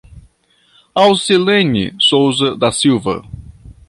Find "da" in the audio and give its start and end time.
2.57-2.71